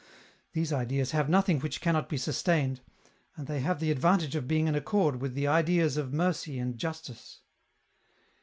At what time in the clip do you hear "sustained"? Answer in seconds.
2.17-2.81